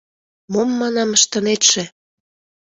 [0.51, 1.83] —Мом, манам, ыштынетше?